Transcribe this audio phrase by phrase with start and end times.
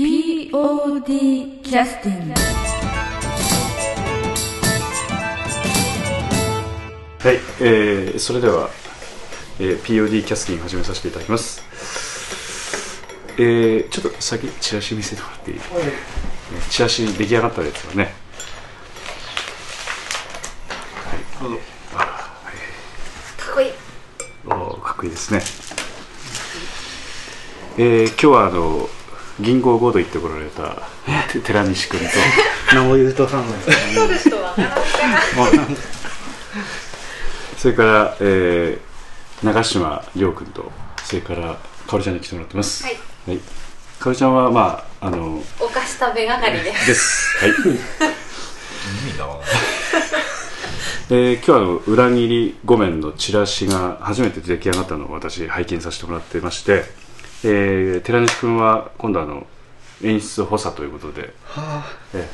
[0.00, 2.32] POD キャスティング
[7.18, 8.70] はい、えー、それでは、
[9.58, 11.62] えー、POD キャスティング始めさせていただきます。
[13.36, 18.14] えー、ちょっと先チラシ見せてもらっていい、えーチラシ出来上がったやつをね。
[21.42, 21.56] どうぞ。
[21.92, 22.02] か
[23.50, 23.70] っこいい。
[24.46, 25.42] おーかっこいいですね。
[27.76, 28.88] えー、今日はあの
[29.40, 30.82] 銀行合同行ってこられた
[31.32, 32.06] て寺西君と。
[32.74, 34.76] 名古屋とファンです撮る人はなか
[35.56, 35.72] なか
[37.56, 40.70] それから、えー、長島亮君と
[41.04, 42.84] それからかおりちゃんに来てもらってます。
[42.84, 43.38] はい、はい、
[43.98, 47.36] かおりちゃんはまああのお菓子食べ係でです。
[47.38, 47.50] はい。
[47.50, 47.52] 意
[49.12, 49.60] 味がわかんない。
[51.10, 56.84] えー今日はあの裏切り5面のチラシが初めて出来上がったのを私拝見させてもらってまして、
[57.44, 59.46] えー寺西君は今度あの
[60.02, 62.28] 演出補佐ということで、はえ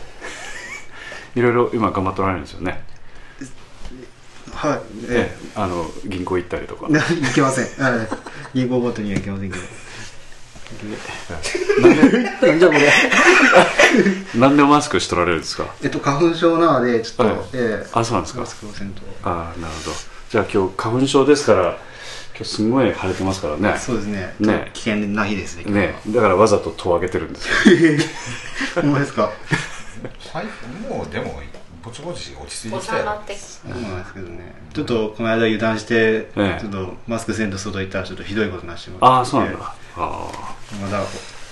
[1.34, 2.82] ーいろいろ今頑張っておられるんですよね、
[4.54, 4.80] あはい。
[5.10, 5.36] ええ。
[5.54, 6.88] ーあの銀行行ったりとか。
[6.90, 7.64] えいけません。
[7.82, 8.08] はい。
[8.54, 9.62] 銀行ごとにはいけませんけど。
[14.34, 15.66] 何でもマスクしとられるんですか？
[15.82, 17.86] えっと花粉症なのでちょっと、はいええ。
[17.92, 18.40] あそうなんですか。
[18.40, 19.02] マスクをせんと。
[19.22, 19.96] ああなるほど。
[20.30, 21.78] じゃあ今日花粉症ですから
[22.36, 23.78] 今日すごい晴れてますからね。
[23.78, 24.34] そうですね。
[24.40, 24.70] ね。
[24.74, 25.94] 危険な日ですねね。
[26.08, 27.54] だからわざと戸を開けてるんですよ。
[28.82, 29.30] ほんまですか？
[30.32, 30.46] はい
[30.88, 31.40] もうでも
[31.82, 33.04] ぼちぼち落ち着いてき収たよ。
[33.04, 34.54] そうなんですけどね。
[34.74, 36.58] ちょっとこの間油断して、ええ。
[36.60, 39.62] ちょっとマスクせんと外行ったらちょっとひどいことになってしまってああそうなんだ、え
[39.96, 40.28] あ
[40.74, 41.02] えまだ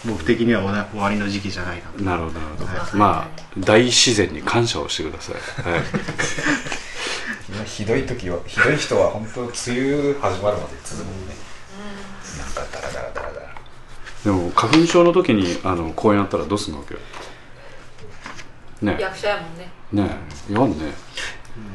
[0.05, 2.97] 僕的には終わ終わりの時期じゃないななるほどなるほど、はい。
[2.97, 5.35] まあ大自然に感謝をしてください、
[5.71, 5.89] はい、今
[7.67, 11.28] ひどい時はひどい人は本当梅雨始まるまで続くもん。
[11.28, 11.34] ね
[12.39, 13.55] なんかダラダラダラダラ。
[14.25, 16.95] でも花粉症の時にあの公演やったらどうすんのわけ
[18.84, 18.97] ね。
[18.98, 19.70] 役者やもんね。
[19.92, 20.17] ね。
[20.51, 20.95] やんね。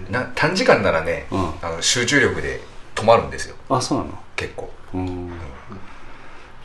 [0.09, 1.53] な短時間ならね、うん。
[1.61, 2.59] あの集中力で
[2.95, 3.55] 止まるんですよ。
[3.69, 4.19] あそうなの？
[4.35, 4.71] 結構。
[4.95, 5.31] うん。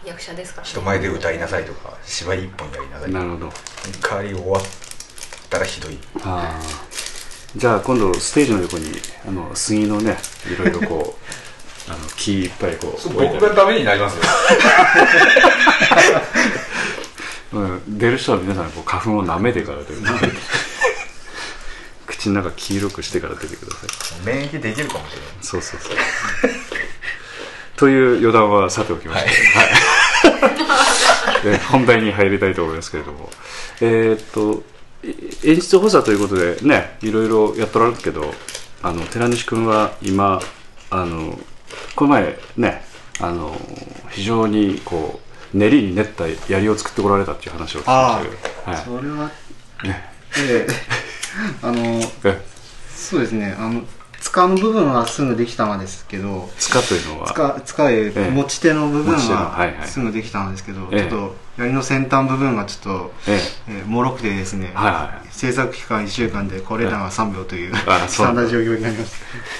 [0.04, 3.18] 役者ですから、ね、人前で歌いなさいとか芝居一本やりなさいとか。
[3.18, 3.52] なるほど。
[4.00, 4.62] 代わり終わっ
[5.50, 5.98] たらひどい。
[6.22, 6.93] ああ
[7.56, 8.86] じゃあ今度ステージの横に
[9.26, 10.16] あの杉のね
[10.52, 11.16] いろいろこ
[11.88, 13.54] う あの木いっぱいこう置いてある。
[13.54, 14.22] ダメになりますよ。
[17.60, 20.00] うん、出る人は皆さんこう花粉を舐めてから出る
[22.06, 23.86] 口の中黄色くしてから出てくださ
[24.22, 24.24] い。
[24.24, 25.26] 免疫できるかもしれない。
[25.40, 25.92] そうそうそう。
[27.76, 29.64] という余談はさておきまして、は
[31.42, 31.44] い。
[31.44, 33.30] で本題に入りたいと思いますけれども。
[33.80, 34.73] えーっとえ
[35.44, 38.32] 演出補佐ということでねいろいろやっとられるけど
[38.82, 40.40] あの寺西君は今
[40.90, 41.38] あの
[41.96, 42.82] この前ね
[43.20, 43.54] あの
[44.10, 45.20] 非常にこ
[45.52, 48.84] う練りに練った槍を作ってこられたっていう話を聞きましたけど、はい。
[48.84, 49.26] それは
[49.84, 50.14] ね。
[50.36, 50.66] ええ
[51.62, 52.54] あの え。
[52.94, 53.82] そうですねあの
[54.24, 57.26] 塚の部分はすぐできたんですけど塚というのは？
[57.28, 61.00] 塚塚へえ持ち手の部分はすぐできたんですけど、ええ。
[61.10, 63.72] ちょっと槍の先端部分がちょっと、ええ。
[63.82, 68.42] ー、もろくてですね、はいはい制作期間1週間でこれらが3秒という、あス そうなんだ。
[68.42, 69.10] タンダード状況になりまし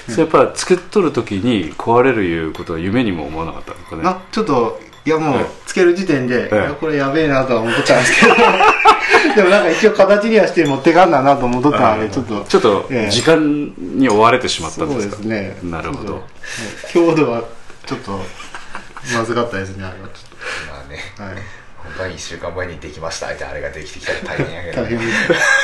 [0.09, 4.15] えそれやっぱ作っとる時に壊れるいうことは夢にも思わなかったんですかね？
[4.31, 8.35] ちょっといやもうええつける時点で、ええいやこれやべえなとは思ってたんですけど。
[9.35, 13.11] でもなんか一応形にはして持ってかんだなと思っとったのでちょっとちょっとええ。
[13.11, 15.57] 時間に追われてしまったそうんでかですすね。
[15.63, 16.23] なるほど。
[16.91, 17.43] 強度は
[17.85, 18.19] ちょっと
[19.15, 20.21] まずかったですねあれはち
[20.69, 20.99] まあね。
[21.11, 21.33] ょっとはい。
[21.77, 25.01] 本当は1週間前にできましたってあれができてきたら大変やけど。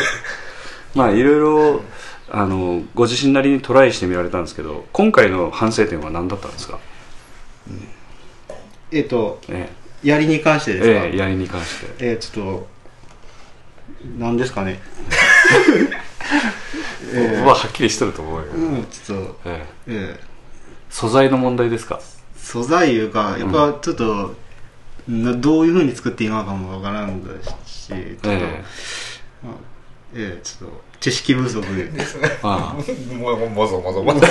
[0.96, 1.82] まあいろいろ
[2.30, 6.78] あのご自身なりにトライしてみられたんですけど今回の反省点は何だったんですか？
[8.92, 9.70] えっとえ
[10.04, 11.86] 槍に関してえですか、ええ槍に関して。
[12.00, 12.68] えー、ちょっと
[14.18, 14.80] 何ですかね？
[17.14, 17.42] ええ。
[17.46, 19.94] まあはっきりしてると思うよ、うんちょっとええ。
[19.94, 20.24] ええ。
[20.90, 22.00] 素材の問題ですか？
[22.38, 24.36] 素材いうかやっぱちょっと、
[25.08, 27.30] などういうふうに作っていいのかもわからんだ
[27.66, 28.64] しちょっと、え
[29.44, 29.54] まあ
[30.16, 31.90] ええちょっと知識不足で。
[32.44, 32.82] ああ。
[33.14, 34.28] もももぞもぞもぞ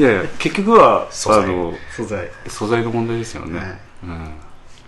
[0.00, 1.44] いやいや結局は素材。
[1.44, 2.30] あの素材。
[2.48, 3.78] 素材の問題ですよね、はい。
[4.04, 4.34] うん、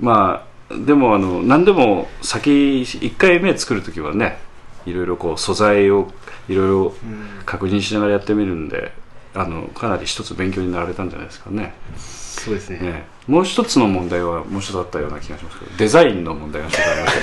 [0.01, 4.39] まあでもあの何でも先1回目作る時はね
[4.87, 6.11] いろいろこう素材を
[6.49, 7.43] いろいろうん。
[7.45, 8.93] 確認しながらやってみるんで
[9.35, 11.75] あのかなり一つ勉強になられたんじゃないですかね。
[11.99, 12.79] そうですね。
[12.79, 13.05] ね。
[13.29, 17.17] もう一つの問題はもう一つあったような気がしますけどデザインの問題が一つありまし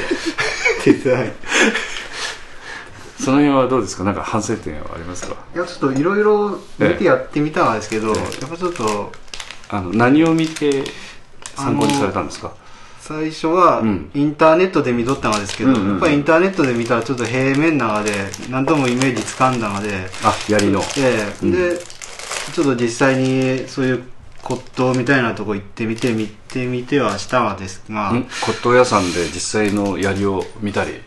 [0.86, 1.32] た デザイン
[3.20, 4.06] その辺はどうですか？
[4.06, 5.36] なんか反省点はありますか？
[5.54, 8.16] いやちょっといろいろ見てやってみたんですけど、ええ。
[8.42, 9.12] やっぱちょっと
[9.70, 10.86] あの何を見て
[11.56, 12.56] 参考にされたんですか、
[13.02, 14.12] 最初はうん。
[14.14, 15.92] インターネットで見とったのですけど、うんうんうん。
[15.92, 18.12] やっぱりインターネットで見たらちょっと平面なので
[18.50, 20.80] 何ともイメージつかんだので、あ槍の。
[20.98, 21.46] ええ。
[21.46, 21.52] うん。
[21.52, 21.78] で
[22.54, 24.04] ちょっと実際にそういう
[24.42, 28.24] 骨董みたいなとこ行ってみて見てみてはしたのですが、ん？
[28.24, 31.02] 骨董屋さんで実際の槍を見たり？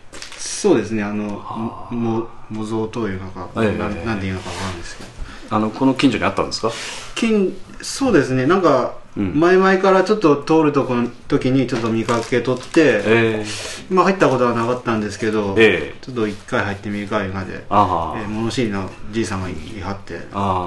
[0.45, 1.93] そうですねあのはあ。
[1.95, 3.77] も模造というのか、ええ。
[3.77, 5.09] なんなんていうのかわかんないですけど。
[5.55, 6.71] あのこの近所にあったんですか？
[7.15, 9.39] 金そうですねなんかうん。
[9.39, 13.45] 前々からちょっと通るとこの時にちょっと見かけとって、え
[13.89, 15.99] まあ入ったことはなかったんですけど、ええ。
[16.01, 20.19] ちょっと一回入ってみるかいうので、あえー物知りのじいさんがいはって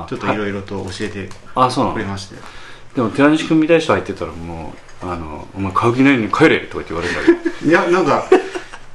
[0.09, 1.97] ちょっといろいろと教えてあそうなの？
[1.97, 2.37] くれまして、
[2.95, 4.73] でも寺西君みたいな人入ってたらも
[5.03, 8.25] うあのお前買う気ないのに帰れとか言って言われるんだけどいやなんか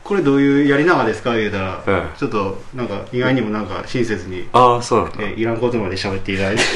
[0.04, 1.36] これどういうやりながですか？
[1.36, 2.18] 言うたら、ええ。
[2.20, 6.64] ちょっとなんか意外にもなんか親切に、ああそうなんだ、えーいらんことまで喋っていただいて。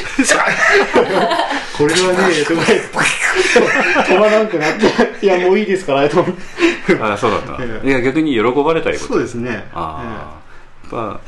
[1.78, 2.88] これはねとか言って
[4.14, 4.74] 止まらんくなっ
[5.20, 6.96] ていやもういいですからと思って。
[7.02, 7.88] ああそうなんだ、ええ。
[7.88, 9.68] いや逆に喜ばれたいことそうですね。
[9.74, 10.40] あ
[10.94, 11.22] あ、やっぱ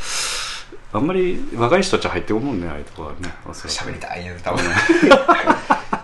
[0.94, 3.34] あんまり若い人たち入ってこんもんねああいうとこはね。
[3.46, 4.64] おそらく喋りたいね多分。
[4.64, 4.68] え
[5.10, 5.10] え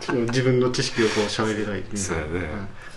[0.06, 2.28] ちょっと自分の知識をこう喋りたいっていうそうやね。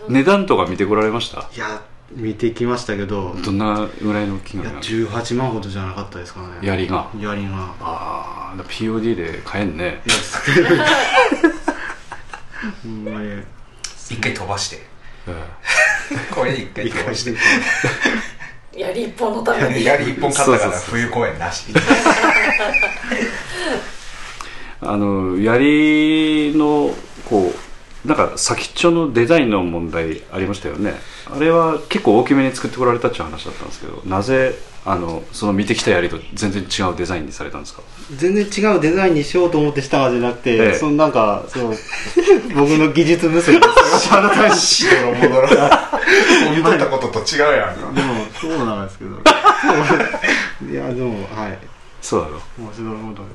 [0.09, 1.49] うん値段とか見てこられました？
[1.55, 1.81] いや
[2.13, 6.47] 見てきましたけどどんなぐらいの金いや額なの？18万ほどじゃなかったですかね。
[6.63, 7.11] 槍が。
[7.19, 7.75] 槍が。
[7.81, 10.03] ああ POD で買えんね。
[10.07, 10.17] いや
[12.83, 13.43] ほんまに。
[14.09, 14.87] 一回飛ばして。
[15.29, 15.45] え
[16.33, 17.35] これで一回一回飛ばして
[18.73, 19.85] 槍一本のために。
[19.85, 21.67] やり一本買ったから冬公演なし。
[21.75, 21.75] え
[24.89, 26.95] あの槍の
[27.25, 27.66] こう
[28.07, 30.95] なんか先っちょのデザインの問題ありましたよね。
[31.31, 34.55] あれは結構大きめに作ってこられたっていう話だったんですけどなぜ
[34.85, 37.83] あのその見てきた槍と全然違うデザインにされたんですか？
[38.17, 40.75] 全然違うデザインにしようと思ってしたわけじゃなくて、ええ。
[40.75, 41.75] そのなんかそう
[42.55, 43.53] 僕の技術不足。
[43.53, 47.93] ですよあなたにしどろもどろ言ってたことと違うやんか。
[47.93, 49.11] でもそうなんですけど。
[50.71, 51.59] いやでもはい。
[52.01, 53.29] そうだろもうしどろもどろ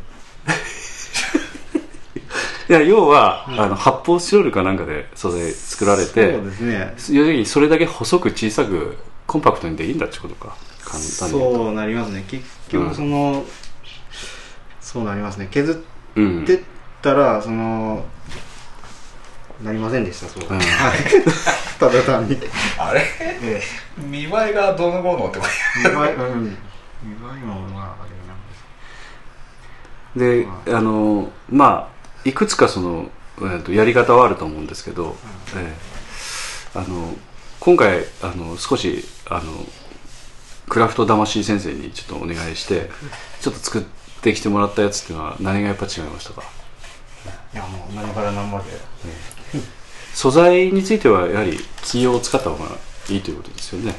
[2.72, 6.94] いや要は、あの発泡スチロールかなんかで素材作られてそうですね。
[6.94, 8.96] 要するにそれだけ細く小さく
[9.28, 10.56] コンパクトにでいいんだってことか。
[10.80, 12.24] 簡単にそうなりますね。
[12.30, 13.44] 結局その、
[14.80, 15.50] そうなりますね。
[15.52, 15.84] 削
[16.16, 16.62] うんってっ
[17.02, 18.06] たら、その
[19.62, 20.58] なりませんでしたそう、うん。
[20.58, 20.64] はい。
[21.78, 22.40] ただ単に。
[22.78, 23.06] あれ？
[23.20, 23.62] え
[23.98, 25.46] 見栄えがどうのこうのってこ
[25.86, 26.44] え見栄えうん。
[26.46, 26.56] 見栄
[27.44, 28.08] えもまああ
[30.16, 33.10] れなんですであのまあいくつかその、
[33.40, 35.16] えーとやり方はあると思うんですけど、
[35.56, 35.76] え
[36.76, 37.14] えあの
[37.60, 39.52] 今回あの少しあの
[40.70, 42.90] クラフト魂先生にちょっとお願いして
[43.42, 43.84] ちょっと作っ
[44.22, 46.44] てきてもらったやつっていうのは何がやっぱ違いましたか？
[47.54, 48.66] いやもう何から何まで。
[50.14, 52.78] 素材についてはやはり木を使った方が
[53.10, 53.96] いいということですよね。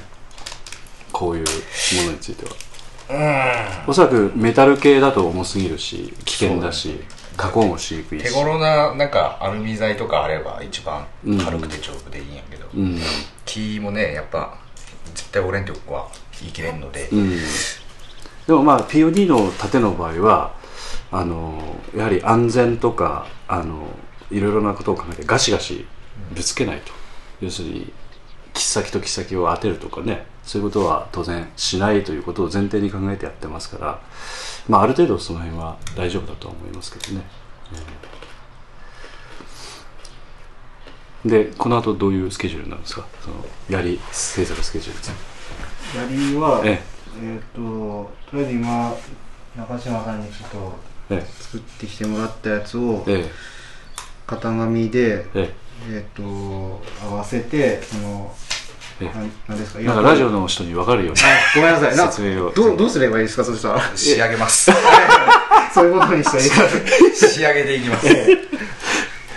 [1.13, 3.85] こういうものについては。
[3.87, 7.01] おそらくメタル系だと重すぎるし危険だし
[7.37, 8.25] 加工もしにくいし。
[8.25, 11.06] 手頃ななんかアルミ材とかあれば一番
[11.44, 12.99] 軽くて丈夫でいいんやけど、うん。
[13.44, 14.58] 木もねやっぱ
[15.14, 16.08] 絶対折れんとこは
[16.40, 17.38] 言い切れんので、うん。
[18.46, 20.55] でもまあ POD の盾の場合は
[21.11, 23.87] あのやはり安全とかあの
[24.31, 25.87] いろいろなことを考えてガシガシ
[26.35, 26.93] ぶつけないと、
[27.40, 27.93] 要するに
[28.55, 30.31] 切っ先と切っ先を当てるとかね。
[30.44, 34.00] そういうことは当然しないということを前提に考えてやってますから、
[34.69, 37.25] まあ、ある程度その辺は大丈夫だとは思いますけどね、
[41.25, 41.31] うん。
[41.31, 43.07] でこの後どういうスケジュールなんですか？
[43.21, 43.37] その
[43.69, 45.12] 槍製作スケジュールです
[45.97, 46.83] 槍はえ
[47.23, 47.37] え。
[47.38, 48.95] っ、ととりあえず今
[49.57, 50.73] 中島さんにちょっと
[51.11, 51.26] ええ。
[51.42, 53.31] 作ってきてもらったやつをええ。
[54.26, 55.54] 型紙でえ
[55.90, 56.07] え。
[56.09, 58.33] っ、と合わせてその
[59.02, 59.16] ええ。
[59.18, 59.80] なんなんですか？
[59.80, 61.25] なんかラジオの人に分かるようにあ
[61.56, 61.97] ごめんなさい。
[61.97, 62.52] な説明を。
[62.52, 63.44] どうどうすればいいですか？
[63.44, 63.80] そしたら。
[63.97, 64.71] 仕上げます。
[65.75, 66.56] そういうことにしたらいいか
[67.14, 68.06] 仕上げていきます。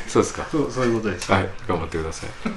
[0.08, 0.46] そうですか。
[0.52, 1.32] そうそういうことです。
[1.32, 1.50] はい。
[1.68, 2.56] 頑張ってください、は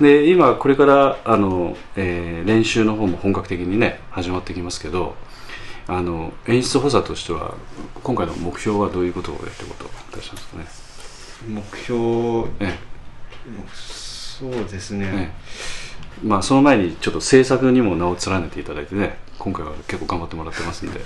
[0.00, 5.16] い、で今これからあの、えー練習の方も本格的にね始まってきますけど
[5.88, 7.54] あの演出補佐としては
[8.02, 10.66] 今回の目標はどういうことをやっていこうといたしますかね？
[11.48, 12.48] 目標。
[12.60, 12.78] え
[13.72, 15.30] そうですええね、え
[16.26, 21.04] まあその前にちょっと制作にも名を連ねていただいてね今回は結構頑張ってもらってますんで、ね、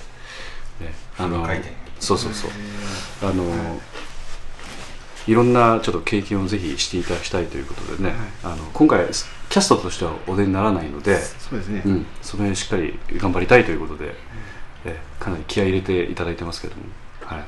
[1.18, 1.46] あの
[2.00, 2.50] そうそうそう。
[3.22, 3.44] あの、
[5.26, 8.12] いろんなちょっと経験をぜひしていただきたいということでね、
[8.42, 14.14] あの今回キャストとしてはお出にならないので、そうですね、うん、その辺しっかり頑張りたいということで、
[14.86, 16.82] えかなり気合い入れていただいてますけども、
[17.20, 17.44] はい、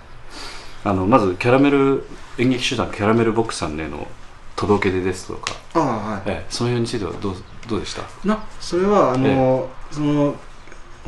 [0.84, 2.04] あのまずキャラメル
[2.38, 4.06] 演劇集団キャラメルボックスさんへの
[4.54, 6.22] 届け出ですとか、ああはい。
[6.26, 7.36] ええその辺についてはどう
[7.68, 8.02] どうでした？
[8.24, 10.36] なそれはあの、その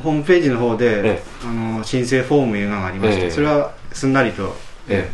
[0.03, 3.31] ホームページの方で、えあの申請フォームいうのがありまして、ええ。
[3.31, 4.55] それはすんなりと、
[4.89, 5.11] え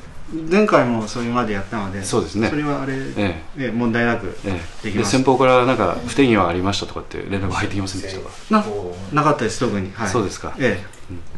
[0.48, 2.48] 前回もそれまでやったのでそうですね。
[2.48, 3.66] それはあれ、ええ。
[3.66, 4.84] え問題なくええ。
[4.84, 5.12] できます。
[5.12, 8.64] で先方からなんか不手際ありましたとかって連絡入ってきませんでしたか、な
[9.12, 10.54] なかったです特に、はい、そうですか。
[10.58, 10.82] え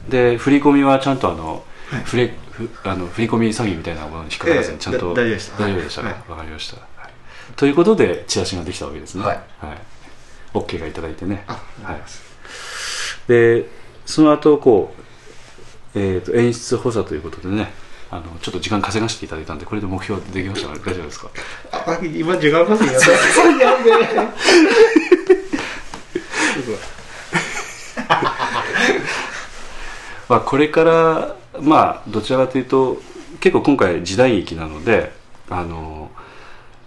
[0.09, 2.03] で振り込みはちゃんとあの、はい。
[2.05, 5.63] 振りふあの振り込み詐欺みたいなものに引っかからずにええちゃんと、だ大丈夫でした。
[5.65, 6.09] 大丈夫でしたか？
[6.09, 6.31] はい。
[6.31, 7.11] わ、かりました、はい。
[7.57, 9.25] ということでチラシができたわけですね。
[9.25, 9.79] はい、はい、
[10.55, 11.45] OK がいただいてね。
[11.47, 12.01] はい、
[13.29, 13.69] で
[14.07, 14.95] その後こ
[15.95, 17.73] う、えー、と演出補佐ということでね
[18.11, 20.75] あのちょっと時間稼がせていただいたんでこれで目標できましたか？
[20.91, 21.31] 大丈夫ですか？
[21.71, 23.09] あ今時間稼ぎやった
[30.29, 33.03] まあ、これから、まあ、どちらかというと
[33.41, 35.13] 結構今回時代劇なので
[35.51, 36.02] あの、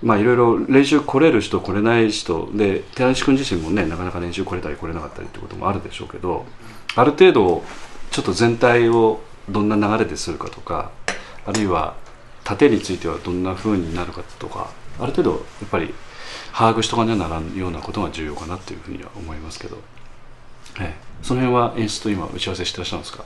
[0.04, 6.46] まあ、いろいろ練習来れる人来れない人で寺西君自身もねなかなか練習来れたり来れなかったりってこともあるでしょうけど
[6.96, 7.64] ある程度
[8.12, 10.92] ちょっと全体をどんな流れでするかとか
[11.46, 11.96] あるいは
[12.44, 15.94] 縦についてはどんな風になるかとかある程度やっぱり
[16.54, 19.78] 把握しとかにはならんようなことが重要かなっていうふうには思いますけど、
[20.80, 23.24] ええ、その辺は演出と今打ち合わせしてらっしゃるんですか？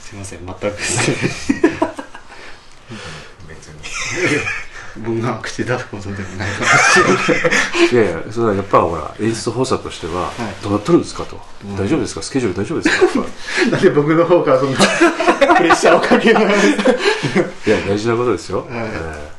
[0.00, 0.62] すいません全く
[3.48, 3.80] 別に
[4.98, 6.64] 僕が口出すことでもないか
[7.92, 10.30] いやいやそれはやっぱほら演出補佐としては、
[10.60, 10.62] い。
[10.62, 11.40] どうなってるんですかと、
[11.78, 12.22] 大丈夫ですか？
[12.22, 13.20] スケジュール大丈夫ですか？
[13.70, 14.78] なんで僕の方からそんな
[15.58, 16.48] プレッシャーをかけない い
[17.70, 18.68] や大事なことですよ、はい。
[18.70, 19.30] え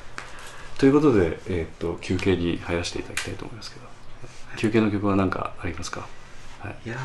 [0.77, 0.79] ー。
[0.79, 3.85] ということで、えー、と休憩に入らせていただきたいと思いますけど。
[4.57, 6.05] 休憩の曲は何かありますか、
[6.59, 6.97] はい、いやー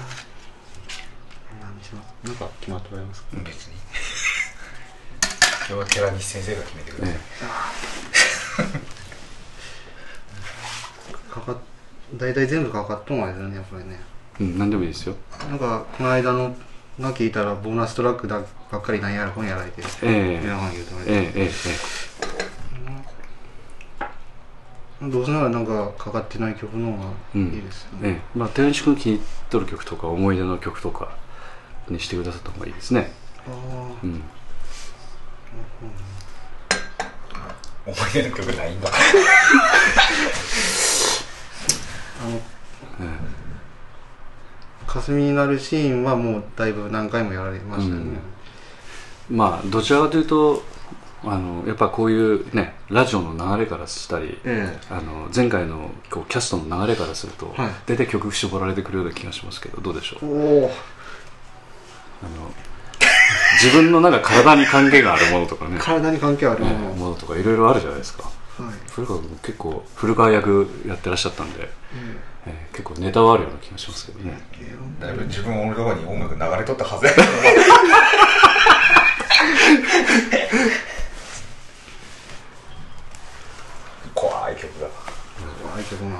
[1.62, 3.28] 何しますなんか決まっておられますか？
[3.44, 3.74] 別に
[5.68, 7.20] 今日は寺西先生が決めてください、ね。
[11.28, 11.56] かかっ
[12.14, 13.98] 大体全部かかっとんわですよねやっぱりね。
[14.38, 15.16] うん、何でもいいですよ。
[15.50, 16.54] なんかこの間の
[17.00, 20.40] が聞いたらボーナストラックだばっかりなんやらこんやら言ってええ。
[20.40, 21.12] 皆さん言うてました。
[21.12, 21.50] えええ
[25.02, 28.38] えどうせならなんかかかってない曲の方がいいですよね、ええええ。
[28.38, 31.16] まあ寺西君気に入っとる曲とか思い出の曲とか
[31.88, 33.10] にしてくださった方がいいですね。
[33.48, 33.50] あ
[34.04, 34.22] うん
[37.86, 38.88] 思い出の曲ないんだ。
[42.18, 42.40] あのえ
[44.86, 48.16] 霞になるシーンはもうだいぶ何回もやられましたよね、
[49.30, 50.62] えまあどちらかというと
[51.22, 57.70] あのやっぱこういうねラジオの流れからしたり、えあの前回のこうキャストの流れからすると、はい。
[57.86, 60.26] 大体曲絞られてくるような気がしますけどどうでしょう？
[60.26, 60.70] お
[62.24, 62.50] あの
[63.62, 65.78] 自分のなんか体に関係があるものとかね。
[65.80, 68.24] 体に関係あるもの、ものとかいろいろあるじゃないですか。
[68.24, 68.74] はい。
[68.90, 71.68] 古川君も結構古川役やってらっしゃったんで、
[72.46, 74.38] えー結構ネタはあるような気がしますけどね、
[75.00, 77.12] だいぶ自分のところに音楽流れとったはずや
[84.14, 84.88] 怖い曲が
[85.76, 86.16] あい曲が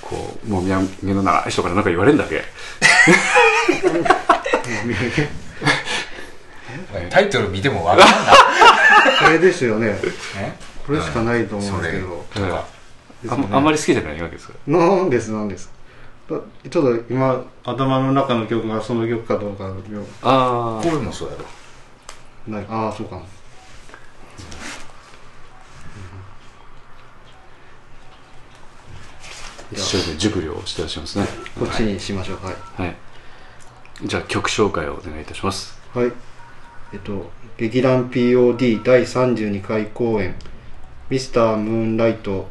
[0.00, 2.42] こうもう宮目の長い人から何か言われるんだけ？
[7.10, 8.16] タイトル見てもわかんない。
[9.24, 9.96] これですよね。
[10.36, 10.52] え？
[10.86, 12.64] これしかないと思うんですけど、それとか
[13.30, 14.54] あんあんまり好きじゃないわけですか？
[14.66, 15.70] なんですなんです。
[16.30, 16.36] だ
[16.70, 19.74] ちょっと今頭の中の曲がその曲かどうかよ
[20.22, 21.44] あこれもそうやろ。
[22.52, 22.66] ない。
[22.68, 23.20] ああそうか
[29.72, 31.26] 一生懸命熟慮をしてらっしゃいますね。
[31.58, 32.36] こっちにしましょう。
[32.44, 32.82] はい。
[32.82, 32.96] はい
[34.04, 35.78] じゃあ曲紹介をお願いいたします。
[35.94, 36.12] はい。
[36.92, 40.34] えっと劇団 POD 第32回公演
[41.08, 42.46] 「ミスタームーンライト」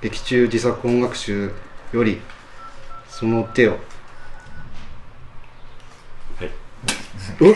[0.00, 1.52] 劇中自作音楽集
[1.92, 2.20] より
[3.10, 3.72] 「その手を」
[6.38, 6.50] はい。
[7.40, 7.54] お「はい、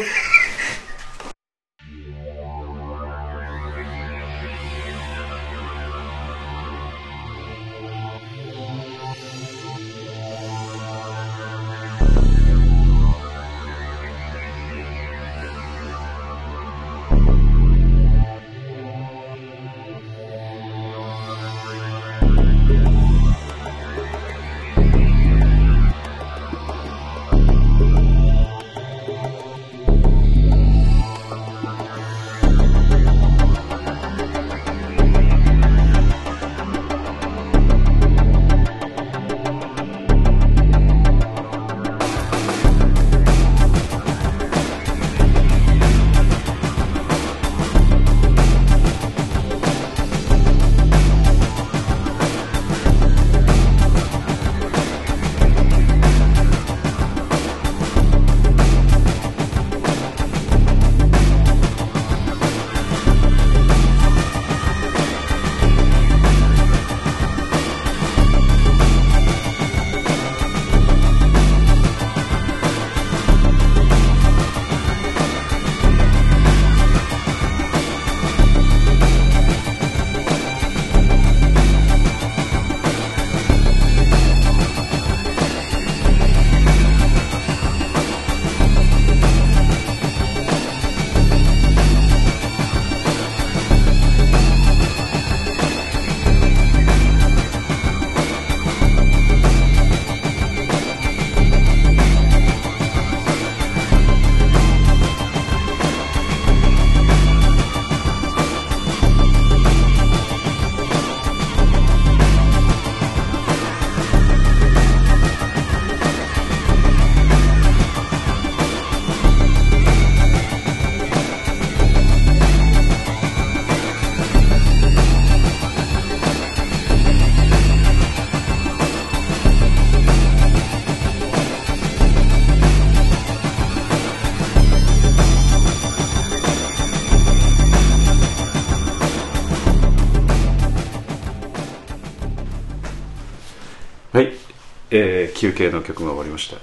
[144.92, 146.56] えー休憩の曲が終わりました、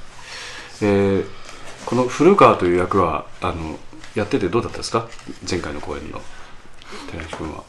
[0.82, 1.26] えー
[1.86, 3.80] この古川という役はあの
[4.14, 5.08] やっててどうだったですか？
[5.50, 6.22] 前回の公演の。
[7.12, 7.64] 寺西君は、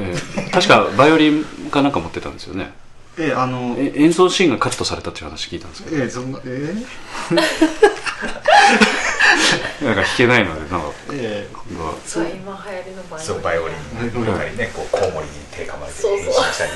[0.00, 2.72] えー確かバイオリンかなんか持ってたんですよね。
[3.18, 6.04] ええあのええ演奏シーンがカットされたっていう話聞いたんですけど。
[6.04, 6.74] えそんなえ
[9.82, 10.92] なんか弾けないのでなんか。
[11.12, 11.74] ええ。
[11.74, 13.26] うわそう今流行りのバイオリン。
[13.26, 14.10] そうバイオリン。
[14.10, 16.70] とかにねこうコウモリに手噛まれて変身したり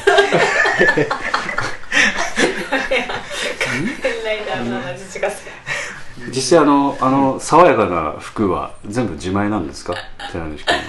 [6.29, 9.95] 実際あのあの爽やかな服は全部自前なんですか？
[10.31, 10.83] 寺西君の。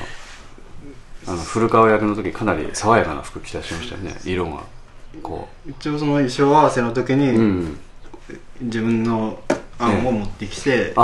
[1.25, 4.15] あの古川役の時かなり爽やかな服着てらっしましたよね。
[4.25, 4.63] 色が
[5.21, 7.79] こ一応その衣装合わせの時に、ううん。
[8.61, 9.39] 自分の
[9.83, 10.95] 案を持ってきて、いう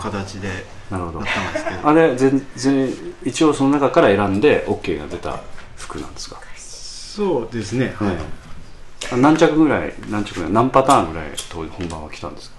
[0.00, 0.48] 形で
[0.90, 1.20] なるほど。
[1.20, 1.88] なったんですけど。
[1.88, 5.40] あれ全然一応その中から選んで OK が出た
[5.76, 7.94] 服なんですか、そうですね。
[7.96, 8.18] はい、ね
[9.12, 12.56] あ何着ぐらい何着ぐらい何パターンぐらい当本番は来たんですか？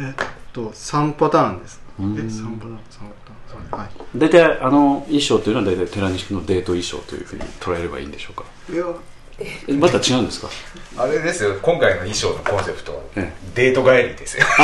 [0.00, 0.14] えっ
[0.52, 1.80] と3パターンです。
[2.00, 2.14] えうん。
[2.14, 3.90] 3パターン3パターンはい。
[4.16, 8.44] 大体あの衣装というのは大体寺西君のデート衣装というふうに捉えればいいんでしょうか？
[8.72, 9.11] いやえ
[9.78, 10.48] また違うんですか？
[10.98, 11.54] あれですよ。
[11.62, 14.44] 今回の衣装のコンセプトはえデート帰りですよ。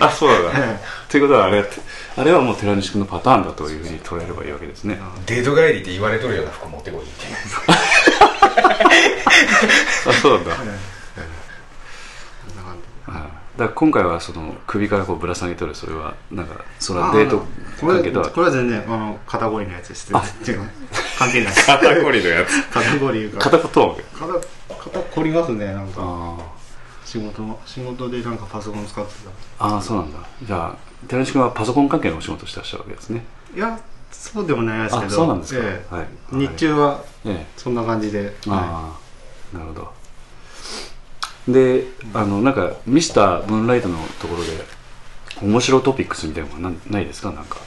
[0.00, 0.50] あそうなんだ。
[0.54, 1.64] えということはあれ
[2.18, 4.98] あれはもう寺西君のパターンだというふうに捉えればいいわけですね。
[5.26, 7.24] デート帰りって言われとるような服持ってこいって。
[7.24, 7.32] い う
[10.10, 10.72] あそうなんだ、こんな
[12.62, 12.76] 感
[13.06, 13.10] じ。
[13.10, 17.38] はいだから今回はその首からこうぶら下げとるそれはなんかそれはあデート
[17.80, 18.30] これ関係とは？
[18.30, 20.22] これは全然あの肩こりのやつです関
[21.32, 22.62] 係ない肩こりのやつ。
[22.70, 23.38] 肩こりいうか。
[23.38, 24.32] 肩こと肩
[24.90, 25.94] 肩こりますねなんか。
[25.98, 26.36] あ
[27.04, 29.12] 仕事仕事でなんかパソコン使って
[29.58, 30.18] あああそうなんだ。
[30.42, 33.24] じゃあ寺西君はパソコン関係のお仕事してらっしゃるわけですね。
[33.52, 35.94] たいやそうでもないですけあどそうなんですか、ええ。
[35.94, 36.06] はい。
[36.32, 37.46] 日中はええ。
[37.56, 38.98] そんな感じで、はあ
[39.54, 39.92] あなるほど
[41.48, 44.50] であのなんかミスタームーンライトのところで
[45.42, 47.30] 面白トピックスみたいなのがなないですか？
[47.30, 47.58] なんか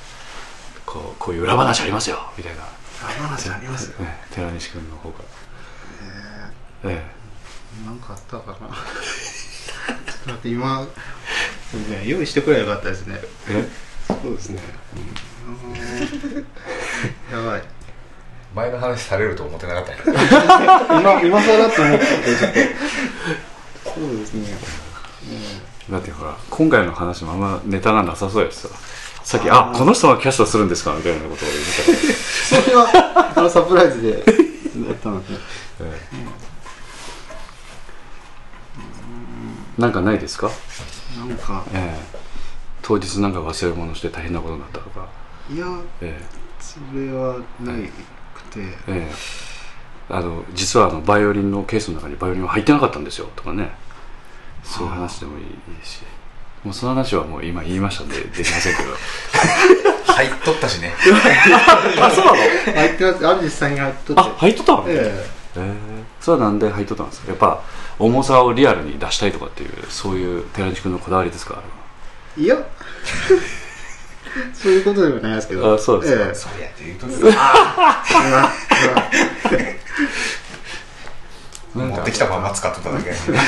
[0.85, 2.17] こうこういう裏話ありますよ！
[2.37, 5.23] みたいな、い、あ話ありますええ寺西君の方か
[6.83, 7.03] らえ。
[7.85, 8.57] なんかあったかな？
[8.57, 8.67] ちょっ
[10.23, 10.87] と待って今
[12.05, 13.19] 用意してくればよかったですね。
[13.49, 13.59] え？
[13.59, 14.61] えそうですね。
[17.31, 17.39] うん。
[17.39, 17.63] やばい。
[18.55, 19.93] 前の話されると思ってなかった
[20.99, 22.57] 今今更と思ってちょっと
[23.99, 24.47] そうですね。
[25.91, 28.69] だってほら今回の話もあんまネタがなさそうやしさ。
[29.23, 32.63] さっき「あこの人がキャストするんですか」みたいなことを言ってた。
[32.63, 35.35] それはあのサプライズでやったんで。
[39.77, 40.49] なんかないですか、
[41.17, 41.63] なんか。
[41.73, 42.19] ええ。
[42.81, 45.07] 当日なんか忘れ物して大変なことになったとか、
[45.49, 45.65] いや
[46.01, 46.21] え
[46.59, 48.77] それはなくて、え。
[48.87, 49.11] ええ。
[50.09, 53.29] あの実はあのバイオリンのケースの中にバイオリンは入ってなかったんですよ。
[53.35, 53.71] とかね
[54.63, 55.45] そういう話でもいい
[55.85, 55.99] し。
[56.63, 58.89] もうその話はもう今言いましたんでできませんけど。
[60.13, 60.93] 入っとったしね。
[62.01, 62.37] あそうなの？
[62.37, 63.27] 入ってます。
[63.27, 64.21] あれ実際に入っとって。
[64.21, 64.85] あ入っとったの？
[64.87, 65.25] ええ。
[65.57, 65.73] え
[66.19, 67.61] それはなんで入っとったんですかやっぱ
[67.97, 71.61] 重さをリアルに出したいとかっていうそういう寺西君のこだわりですか？
[72.37, 72.57] いや。
[74.53, 75.73] そういうことではないですけど。
[75.73, 76.25] あそうですか。
[76.25, 76.35] ええ。
[76.35, 77.29] そうやって言うとるな。
[77.29, 78.49] んか
[81.73, 83.39] 持ってきたまま使っとっただけ確か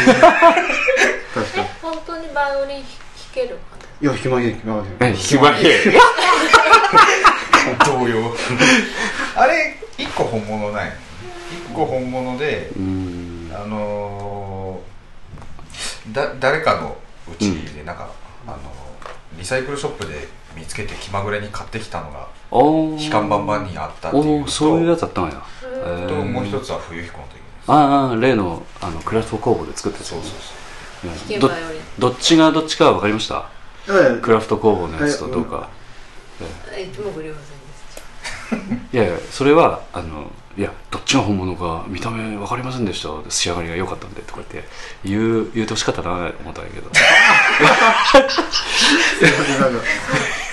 [1.57, 2.85] え本当にバイオリン弾
[3.33, 3.61] けるか
[4.01, 5.07] いや、暇げ、暇げ。
[5.07, 5.69] え暇げ
[7.85, 8.35] 同様。
[9.35, 10.91] あれ一個本物ない。
[11.51, 13.51] 一個本物でうん。
[13.53, 14.91] あのー
[16.13, 16.97] だ誰かの
[17.31, 18.09] うちでなんか、
[18.47, 18.57] あの
[19.37, 25.41] リサイクルショップで見つけて気まぐれに買ってきたのがお悲観バンバンにあったっていうとーそういうやつだったんや。
[25.63, 26.07] えー。
[26.09, 30.35] ともう一つは冬彦の時ああ例のあのクラフト工房で作ったやつそうそうそ
[31.35, 31.39] う。
[31.99, 33.49] どっちがどっちかは分かりました？
[33.89, 35.69] えクラフト工房のやつとどうか。
[38.93, 38.97] い。
[38.97, 43.09] やいやそれはあのいやどっちが本物か見た目分かりませんでした。
[43.29, 44.69] 仕上がりが良かったんでとか言って
[45.05, 46.89] 言う言うてほしかったなと思ったんやけど。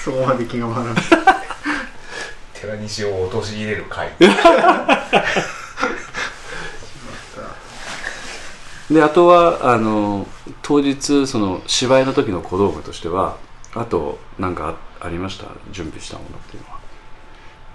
[0.04, 1.04] そこまで気が回らない。
[2.54, 4.10] 寺西を陥れる会
[8.90, 10.26] であとはあの
[10.62, 13.36] 当日その芝居の時の小道具としては
[13.74, 15.46] あと何かあありました？
[15.70, 16.78] 準備したものっていうのは。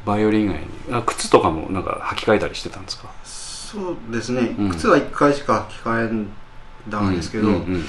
[0.06, 0.66] バイオリン以外に。
[0.92, 3.10] あ靴とかもなんか履き替えたりしてたんですか？
[3.24, 4.70] そうですね、うん。
[4.72, 6.30] 靴は1回しか履き替えん
[6.90, 7.80] だんですけど、うんうんうん。
[7.80, 7.82] や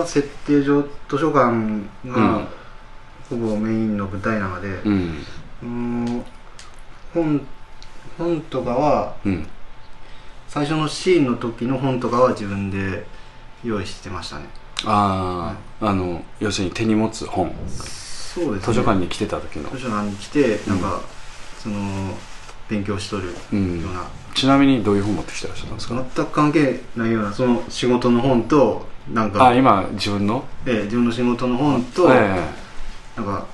[0.00, 1.88] っぱ設定上図書館うん。
[2.08, 2.46] が
[3.30, 5.24] ほぼメインの舞台なので、ううん。
[5.62, 6.24] ーん、
[7.14, 7.46] 本
[8.18, 9.46] 本とかはうん
[10.52, 13.06] 最初のシーンの時の本とかは自分で
[13.64, 14.44] 用意してましたね。
[14.84, 17.54] ああ、あの要するに手に持つ本。
[17.66, 19.70] そうです図書館に来てた時の。
[19.70, 21.00] 図書館に来てなんか、
[21.58, 21.78] その
[22.68, 23.94] 勉強しとるよううん。
[23.94, 30.44] な、ちなみにどういう本持ってきてらっしゃったんですか、全く関係ないようなその仕事の本となんかあ今自分の？
[30.66, 32.36] ええ自分の仕事の本と、え
[33.16, 33.46] なんか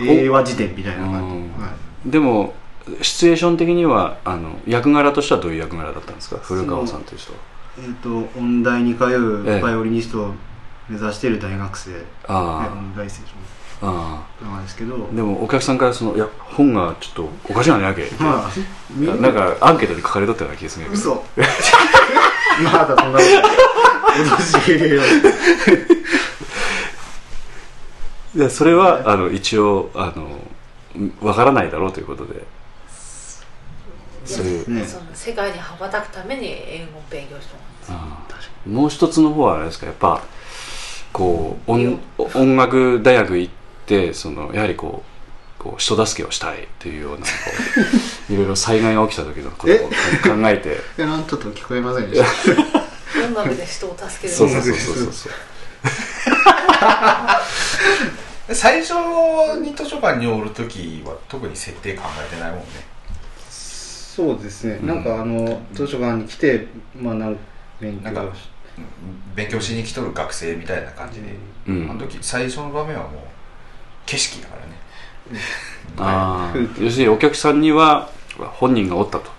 [0.00, 1.62] 英和辞典みたいな感じ、うん。
[1.62, 1.70] はい。
[2.08, 2.60] えでも
[3.00, 6.38] シチュエーション的にはあの役柄としてはどういう役柄だったんですか？
[6.42, 7.38] 古川さんという人は。
[7.78, 9.60] えっ、と音大に通うええ。
[9.60, 10.34] バイオリニストを
[10.88, 11.96] 目指している大学生、ね
[12.28, 13.22] あ音大生
[13.82, 14.44] ああ。
[14.44, 15.08] なんですけど。
[15.10, 18.50] あでもお客さんからその「いや本がちょっとおかしいなねやけ」まあ
[19.22, 19.28] な。
[19.30, 21.12] んかアンケートに書かれとったような気がするんやけど。
[21.12, 21.24] 嘘。
[22.64, 23.24] まだそんなこ
[28.34, 30.38] と それはあの一応あの
[31.20, 32.44] わからないだろうということで
[34.24, 34.70] そういう。
[34.74, 34.84] ね。
[34.84, 37.92] その世界に羽ばたくために英語を勉強してます。
[37.92, 39.86] ああもう一つの方はあれですか？
[39.86, 40.22] やっぱ
[41.12, 41.98] こう音
[42.34, 43.52] 音楽大学行っ
[43.86, 45.02] てそのやはりこ
[45.60, 47.32] うこう人助けをしたいというようなこ
[48.30, 49.78] う いろいろ災害が起きた時のことを
[50.36, 50.80] 考えて。
[50.98, 52.28] いやなんちょっと聞こえませんでした。
[53.26, 54.48] 音楽で人を助けるそう。
[54.48, 55.32] そうそうそうそう。
[58.54, 58.92] 最初
[59.60, 62.66] に図書館におる時は特に設定考えてないもんね
[64.14, 64.86] そうですね、うん。
[64.88, 66.66] なんかあの図書館に来て
[67.00, 67.36] まあなん
[67.80, 68.04] 勉強。
[68.04, 68.24] なんか
[69.34, 71.28] 勉強しに来とる学生みたいな感じで、
[71.68, 71.90] うん。
[71.90, 73.10] あの時最初の場面はもう
[74.04, 75.40] 景色だからね。
[75.96, 79.30] ああ 要するにお客さんには本人がおったと。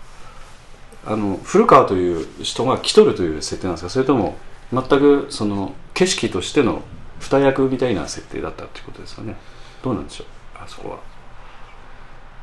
[1.06, 3.90] あの古川という人が来とるという設定なんですか？
[3.90, 4.38] それとも
[4.72, 6.82] 全くその景色としての
[7.20, 9.36] 二役みたいな設定だったっていうことですかね？
[9.84, 10.28] どうなんでしょう？
[10.56, 10.98] あそこは。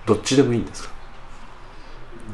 [0.07, 1.00] どっちでもいいんですか？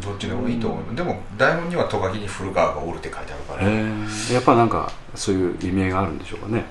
[0.00, 6.64] どっちでもいいと思う、でも台本にはト書きに古川がおるって書いてあるから、やっぱなんかそういう意味合いがあるんでしょうかね、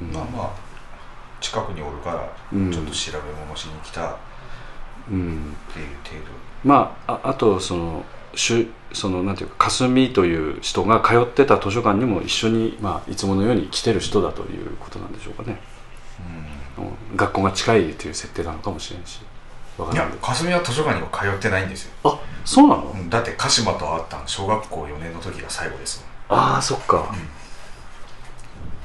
[0.00, 0.12] うん。
[0.12, 0.50] まあまあ
[1.40, 2.72] 近くにおるからうん。
[2.72, 4.16] ちょっと調べ物しに来たっ
[5.10, 5.54] うん。
[5.72, 6.16] ていう程
[6.64, 8.04] まあああとその
[8.34, 15.60] しゅそのなんていうか霞という人が通ってた図書館にも一緒に、まあ、いつものように来てる人だということなんでしょうかね、
[16.76, 17.16] 度、うん。
[17.16, 19.20] 学校が近いという設定なのかもしれないし
[19.92, 19.96] い。
[19.96, 21.92] や霞は図書館には通ってないんですよ。
[22.04, 27.14] あそうなの、うんだって鹿島と会ったの小学校4年の時が最後ですああそっか、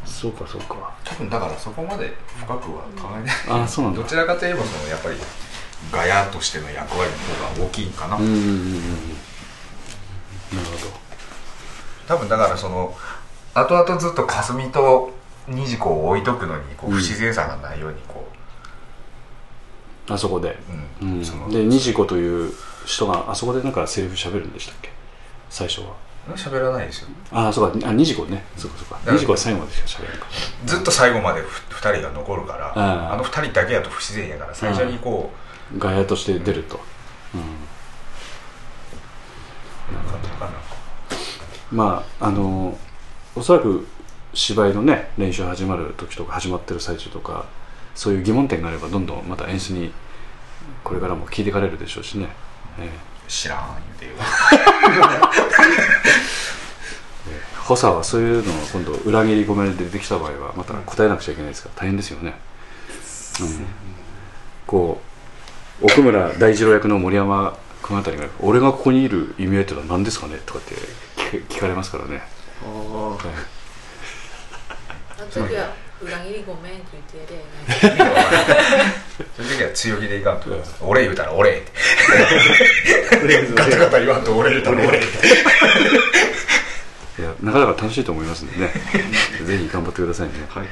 [0.05, 0.93] そうかそうか。
[1.03, 2.59] 多分だからそこまで深くは
[2.97, 3.35] 考えない。
[3.61, 4.01] ああそうなんだ。
[4.01, 5.15] どちらかといえばそのやっぱり
[5.91, 8.51] ガヤとしての役割の方が大きいかな、うんうんうんうん
[10.51, 10.99] なるほ
[12.07, 12.93] 多分だからその
[13.53, 15.11] 後々ずっと霞と
[15.47, 16.97] 虹子を置いとくのにこううん。
[16.97, 18.30] 不自然さがないようにこど
[20.13, 20.57] あそこで、
[21.01, 22.53] う、うん、そので虹子という
[22.85, 24.91] 人があそこでなんかセリフ喋るんでしたっけ？
[25.49, 25.95] 最初は。
[26.35, 27.07] 喋らないですよ。
[27.31, 27.89] ああそうか。
[27.89, 28.43] あ虹子ね。
[28.55, 28.87] そうかそう
[29.25, 30.19] 子は最後までしか喋らない。
[30.19, 30.27] か
[30.65, 32.73] ずっと最後までふ2人が残るから
[33.13, 35.31] あの2人だけやと不自然やから最初にこ
[35.77, 36.79] 外野として出ると、
[37.33, 37.41] うん。
[37.41, 37.43] う
[39.93, 40.51] なんかどうかな。
[41.71, 42.77] まああの
[43.35, 43.87] おそらく
[44.33, 47.45] 芝居のね練習始まる時とか始まってる最中とか
[47.95, 49.91] そういう疑問点があればどんどんまた演出に
[50.83, 52.29] これからも聞いていかれるでしょうしね、
[52.79, 52.89] え
[53.27, 53.59] 知らん
[53.99, 54.21] 言うて
[57.27, 62.35] え補佐はそういうのを今度裏切り込めで出てきた場合はまた答えなくちゃいけないですから大変ですよね、
[63.41, 63.65] うん、
[64.67, 65.01] こ
[65.81, 70.75] う奥村大二郎役の森山君あたりが「俺がここにいる意味合いってのは何ですかね?」とかって
[71.31, 72.21] 聞聞かれますからね、
[72.63, 73.19] あはい。
[75.19, 75.69] あは
[76.03, 77.41] 裏切りごめんって言ってや
[79.35, 80.49] その時は強気でいかんと。
[80.81, 81.71] 俺言うたら俺って。
[83.55, 85.07] ガタガタ言わんと俺言うたら俺って。
[87.21, 88.73] いやなかなか楽しいと思いますんでね。
[89.45, 90.33] ぜひ頑張ってくださいね。
[90.49, 90.67] はい。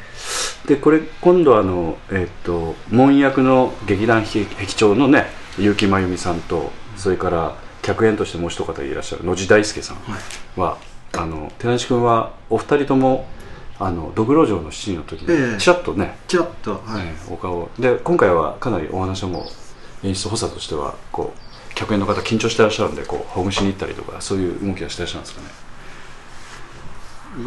[0.67, 9.97] でこれ今度あのえっと門役の劇団壁長のね結城真由美さんとそれから客演としてもう一方いらっしゃる野地大輔さん
[10.59, 10.77] は、
[11.13, 13.25] あの寺西君はお二人とも
[13.79, 15.53] あのドクロ城の七人の時ええ。
[15.53, 19.49] にちらっとね、ちょっとはい、ええお顔で今回はかなりお話も
[20.03, 21.39] 演出補佐としてはこう
[21.75, 25.47] 客演の方緊張してらっしゃるんでこうほぐしに行ったりとかそういう動きはしてらっしゃるんですかね？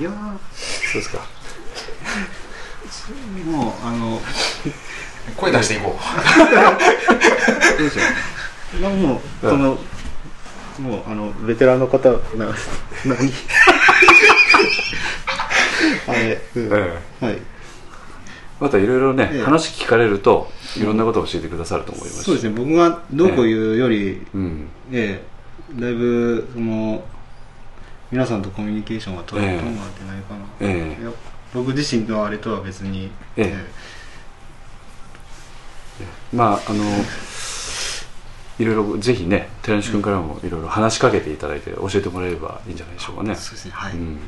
[0.00, 0.10] いや
[0.52, 1.18] そうですか。
[2.88, 4.20] ーもうあの
[5.36, 5.96] 声出していこ
[7.78, 8.02] どうしよ。
[8.78, 9.78] うまあもうこの、
[10.78, 12.18] もうあのベテランの方な
[13.04, 13.30] 何
[16.06, 16.62] あれ、うん。
[16.64, 16.68] え
[17.20, 17.24] え。
[17.24, 17.38] はい。
[18.60, 19.42] またいろいろね、ええ。
[19.42, 22.22] 話聞かれるといろんなことを教えてくださると思います。
[22.22, 22.54] しそうですね。
[22.56, 25.32] 僕がどうこう言うより、うんええ
[25.80, 27.02] だいぶその
[28.10, 31.06] 皆さんとコミュニケーションが取れると思ってないかな、ええ。
[31.54, 33.82] 僕自身のあれとは別に、ええ。
[36.36, 36.84] まああの
[38.58, 43.72] いろいろぜひね寺西君からもいろいろ話しかけていただいて教えてもらえればいいんじゃないでしょうかね、そうですね。
[43.74, 44.18] はい、うん、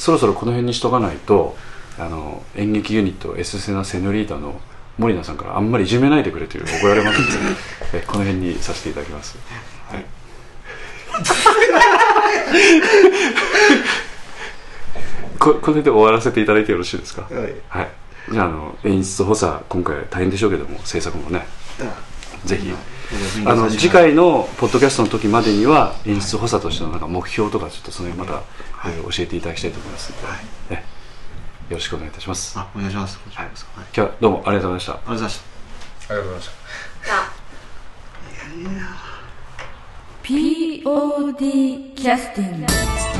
[0.00, 1.56] そろそろこの辺にしとかないと
[1.98, 4.58] あの演劇ユニット S セナセノリータの
[4.96, 7.32] 森名さんからあんまりいじめないでくれという怒られますので
[8.00, 9.36] えこの辺にさせていただきます、
[9.90, 10.04] はい、
[15.38, 17.22] ここの辺で終わらせていただいてよろしいですか？
[17.30, 17.54] はい。
[17.68, 17.88] はい、
[18.32, 21.46] じゃああの演出補佐今回大変でしょうけども制作もね。
[22.44, 22.72] ぜひ
[23.44, 28.42] あの次回のポッドキャストの時までには演出補佐としてのなんか目標とかちょっとその辺また、
[28.88, 30.12] えー教えていただきたいと思います。
[30.12, 30.84] ので、ね
[31.68, 32.58] よろしくお願いいたします。
[32.58, 33.18] あお願いします。
[33.34, 34.92] はい、今日はどうもありがとうございました。
[34.92, 36.14] ありがとうございました。
[36.14, 37.08] ありがとうございました。
[37.08, 37.40] さあ。
[40.22, 43.19] POD キャスティング